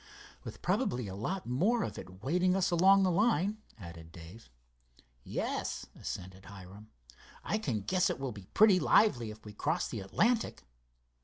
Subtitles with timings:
[0.43, 4.49] "With probably a lot more of it waiting us along the line," added Dave.
[5.23, 6.89] "Yes," assented Hiram,
[7.43, 10.63] "I can guess it will be pretty lively if we cross the Atlantic.